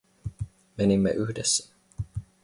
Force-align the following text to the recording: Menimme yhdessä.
Menimme 0.77 1.11
yhdessä. 1.11 1.69